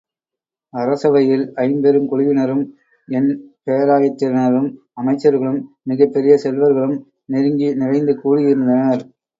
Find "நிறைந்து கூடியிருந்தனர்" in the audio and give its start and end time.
7.75-9.03